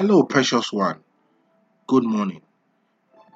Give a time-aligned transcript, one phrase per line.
[0.00, 1.00] Hello, precious one.
[1.86, 2.40] Good morning.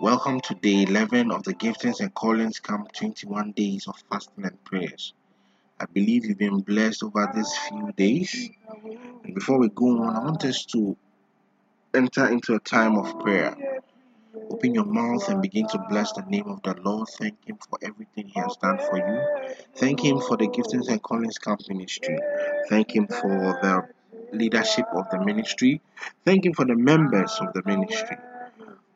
[0.01, 4.65] Welcome to day 11 of the Giftings and Callings Camp 21 days of fasting and
[4.65, 5.13] prayers.
[5.79, 8.49] I believe you've been blessed over these few days.
[9.25, 10.97] And before we go on, I want us to
[11.93, 13.55] enter into a time of prayer.
[14.49, 17.09] Open your mouth and begin to bless the name of the Lord.
[17.19, 19.55] Thank Him for everything He has done for you.
[19.77, 22.19] Thank Him for the Giftings and Callings Camp ministry.
[22.71, 23.94] Thank Him for the
[24.35, 25.81] leadership of the ministry.
[26.25, 28.17] Thank Him for the members of the ministry.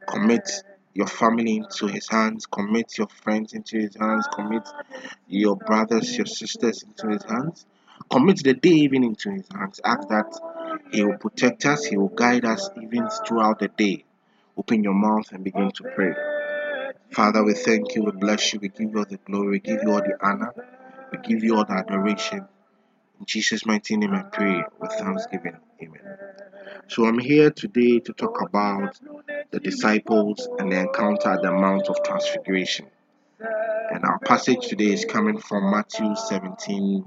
[0.06, 0.48] Commit
[0.94, 4.62] your family into His hands, commit your friends into His hands, commit
[5.28, 7.66] your brothers, your sisters into His hands,
[8.10, 9.80] commit the day even into His hands.
[9.84, 10.40] Ask that
[10.90, 14.04] He will protect us, He will guide us even throughout the day.
[14.56, 16.14] Open your mouth and begin to pray.
[17.12, 19.82] Father, we thank you, we bless you, we give you all the glory, we give
[19.82, 20.52] you all the honor,
[21.12, 22.46] we give you all the adoration.
[23.18, 25.56] In Jesus' mighty name I pray with thanksgiving.
[25.82, 26.00] Amen.
[26.86, 28.98] So I'm here today to talk about
[29.50, 32.86] the disciples and the encounter at the Mount of Transfiguration.
[33.90, 37.04] And our passage today is coming from Matthew 17,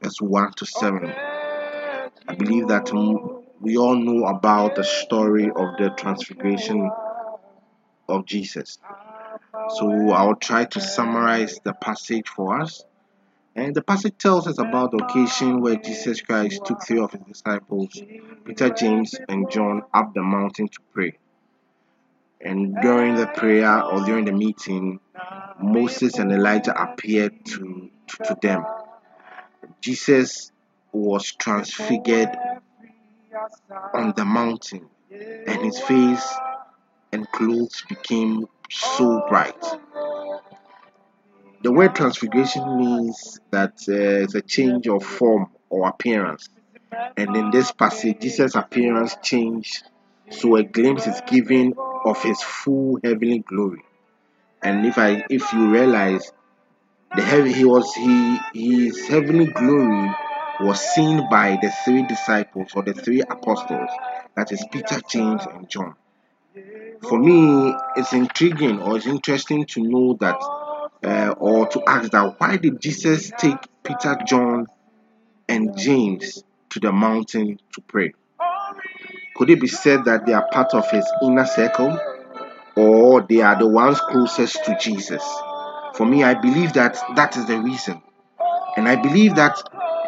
[0.00, 1.12] verse 1 to 7.
[2.28, 2.92] I believe that
[3.60, 6.90] we all know about the story of the transfiguration
[8.08, 8.78] of Jesus.
[9.70, 12.84] So I'll try to summarize the passage for us.
[13.56, 17.22] And the passage tells us about the occasion where Jesus Christ took three of his
[17.22, 18.00] disciples,
[18.44, 21.18] Peter, James, and John, up the mountain to pray.
[22.40, 25.00] And during the prayer or during the meeting,
[25.60, 28.64] Moses and Elijah appeared to, to, to them.
[29.80, 30.52] Jesus
[30.92, 32.30] was transfigured
[33.92, 36.34] on the mountain, and his face
[37.12, 39.64] and clothes became so bright.
[41.62, 46.48] The word transfiguration means that uh, it's a change of form or appearance.
[47.18, 49.84] And in this passage, Jesus' appearance changed,
[50.30, 53.82] so a glimpse is given of his full heavenly glory.
[54.62, 56.32] And if I if you realize
[57.14, 60.10] the heavy he was he his heavenly glory
[60.60, 63.90] was seen by the three disciples or the three apostles,
[64.34, 65.94] that is Peter, James, and John.
[67.02, 70.38] For me, it's intriguing or it's interesting to know that
[71.04, 74.66] uh, or to ask that why did Jesus take Peter, John,
[75.48, 78.12] and James to the mountain to pray?
[79.36, 81.98] Could it be said that they are part of his inner circle
[82.76, 85.22] or they are the ones closest to Jesus?
[85.94, 88.00] For me, I believe that that is the reason.
[88.76, 89.56] And I believe that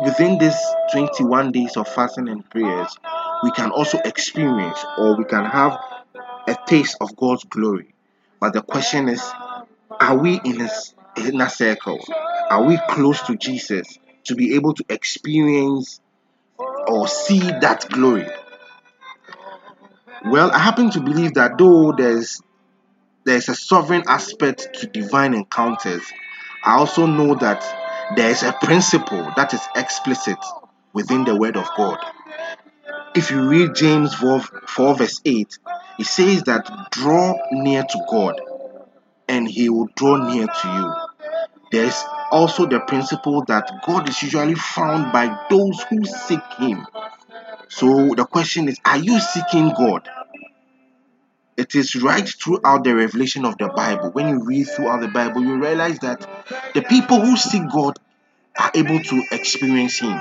[0.05, 0.57] within these
[0.93, 2.97] 21 days of fasting and prayers,
[3.43, 5.79] we can also experience or we can have
[6.49, 7.95] a taste of God's glory.
[8.41, 9.23] But the question is,
[10.03, 12.05] are we in his inner circle?
[12.51, 16.01] Are we close to Jesus to be able to experience
[16.59, 18.27] or see that glory?
[20.25, 22.41] Well, I happen to believe that though there's
[23.25, 26.03] there's a sovereign aspect to divine encounters,
[26.65, 27.63] I also know that
[28.17, 30.39] there is a principle that is explicit
[30.93, 31.99] within the Word of God.
[33.15, 35.59] If you read James 4, 4 verse 8,
[36.01, 38.41] it says that draw near to God
[39.29, 40.95] and He will draw near to you.
[41.71, 46.87] There's also the principle that God is usually found by those who seek Him.
[47.69, 50.09] So the question is Are you seeking God?
[51.57, 54.11] It is right throughout the revelation of the Bible.
[54.11, 56.27] When you read throughout the Bible, you realize that
[56.75, 57.99] the people who seek God
[58.59, 60.19] are able to experience Him.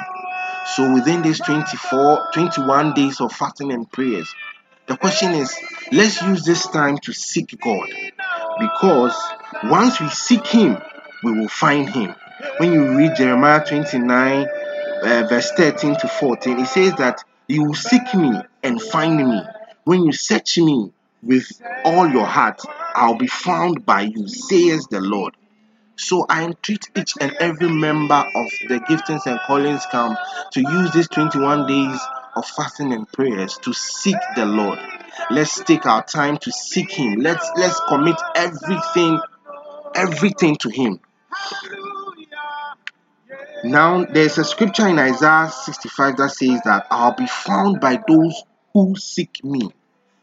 [0.76, 4.34] So within these 24, 21 days of fasting and prayers,
[4.88, 5.58] the question is
[5.92, 7.90] let's use this time to seek God
[8.60, 9.16] because
[9.66, 10.78] once we seek Him,
[11.24, 12.16] we will find Him.
[12.58, 14.48] When you read Jeremiah 29,
[15.04, 18.32] uh, verse 13 to 14, it says that you will seek me
[18.64, 19.42] and find me.
[19.84, 20.92] When you search me
[21.24, 21.48] with
[21.84, 22.62] all your heart,
[22.96, 25.36] I'll be found by you, says the Lord.
[25.96, 30.18] So I entreat each and every member of the Giftings and Callings Camp
[30.54, 32.00] to use these 21 days
[32.36, 34.80] of fasting and prayers to seek the Lord.
[35.30, 37.20] Let's take our time to seek Him.
[37.20, 39.20] Let's let's commit everything,
[39.96, 41.00] everything to Him.
[43.64, 48.44] Now there's a scripture in Isaiah 65 that says that I'll be found by those
[48.74, 49.72] who seek me.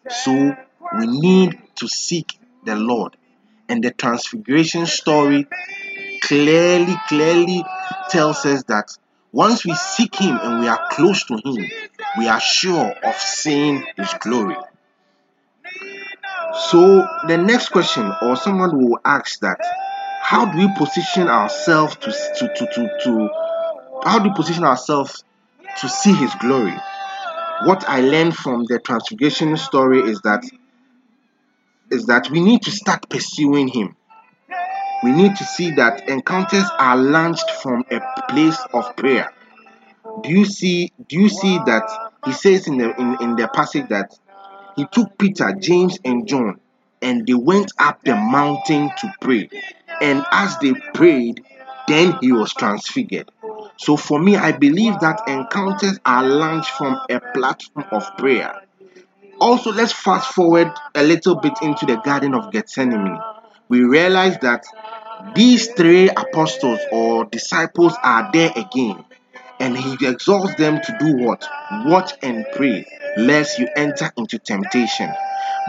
[0.08, 0.56] So
[0.98, 3.16] we need to seek the Lord.
[3.68, 5.46] And the transfiguration story
[6.22, 7.64] clearly, clearly
[8.08, 8.96] tells us that
[9.30, 11.70] once we seek Him and we are close to Him,
[12.18, 14.56] we are sure of seeing His glory.
[16.70, 19.58] So, the next question, or someone will ask that,
[20.22, 23.30] how do we position ourselves to, to, to, to, to
[24.04, 25.24] how do we position ourselves
[25.80, 26.74] to see His glory?
[27.64, 30.44] what I learned from the transfiguration story is that
[31.90, 33.96] is that we need to start pursuing him.
[35.02, 39.32] We need to see that encounters are launched from a place of prayer.
[40.22, 41.88] Do you see do you see that
[42.24, 44.16] he says in the in, in the passage that
[44.78, 46.60] he took Peter, James, and John
[47.02, 49.48] and they went up the mountain to pray.
[50.00, 51.44] And as they prayed,
[51.88, 53.30] then he was transfigured.
[53.76, 58.62] So for me, I believe that encounters are launched from a platform of prayer.
[59.40, 63.18] Also, let's fast forward a little bit into the Garden of Gethsemane.
[63.68, 64.64] We realize that
[65.34, 69.04] these three apostles or disciples are there again,
[69.60, 71.46] and he exhorts them to do what?
[71.84, 72.84] Watch and pray,
[73.16, 75.12] lest you enter into temptation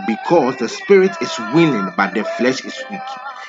[0.07, 3.01] because the spirit is willing, but the flesh is weak.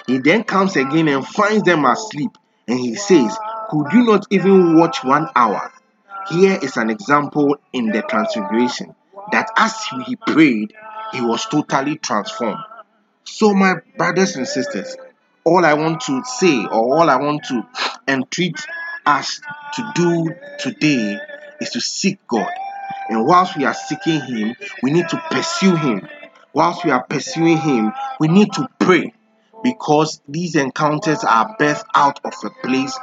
[0.06, 2.30] He then comes again and finds them asleep,
[2.66, 3.36] and he says,
[3.70, 5.70] Could you not even watch one hour?
[6.28, 8.94] Here is an example in the transfiguration
[9.32, 9.74] that as
[10.06, 10.72] he prayed,
[11.12, 12.62] he was totally transformed.
[13.24, 14.96] So, my brothers and sisters,
[15.44, 17.62] all I want to say or all I want to
[18.08, 18.56] entreat
[19.10, 19.40] us
[19.74, 21.18] to do today
[21.60, 22.50] is to seek God.
[23.08, 26.08] And whilst we are seeking Him, we need to pursue Him
[26.52, 29.12] whilst we are pursuing Him, we need to pray
[29.62, 32.98] because these encounters are birthed out of a place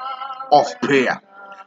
[0.51, 1.21] of prayer.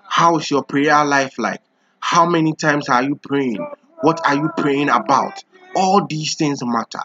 [0.08, 1.60] How is your prayer life like?
[2.00, 3.64] How many times are you praying?
[4.02, 5.44] What are you praying about?
[5.76, 7.00] All these things matter.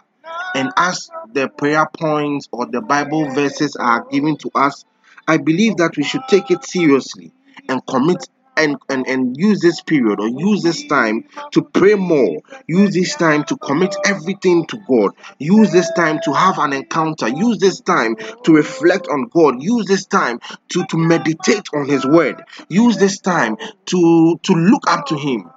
[0.54, 4.84] And as the prayer points or the Bible verses are given to us,
[5.28, 7.32] I believe that we should take it seriously
[7.68, 12.40] and commit and, and, and use this period or use this time to pray more.
[12.66, 15.12] Use this time to commit everything to God.
[15.38, 17.28] Use this time to have an encounter.
[17.28, 19.62] Use this time to reflect on God.
[19.62, 20.40] Use this time
[20.70, 22.42] to, to meditate on His word.
[22.68, 23.56] Use this time
[23.86, 25.50] to, to look up to Him.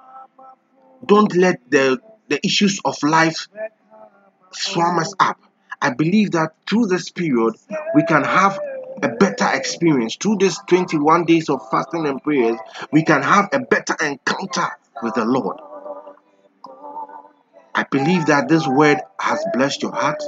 [1.06, 3.48] Don't let the, the issues of life
[4.52, 5.38] swam us up.
[5.80, 7.54] I believe that through this period,
[7.94, 8.60] we can have
[9.02, 10.16] a better experience.
[10.16, 12.58] Through these 21 days of fasting and prayers
[12.92, 14.68] we can have a better encounter
[15.02, 15.58] with the lord.
[17.74, 20.22] I believe that this word has blessed your heart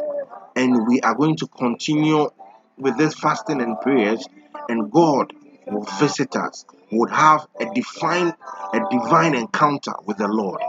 [0.56, 2.30] and we are going to continue
[2.78, 4.26] with this fasting and prayers
[4.68, 5.32] and god
[5.66, 8.32] will visit us would have a divine
[8.74, 10.60] a divine encounter with the lord.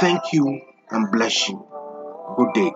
[0.00, 0.60] Thank you
[0.90, 1.66] and bless you.
[2.36, 2.72] Good day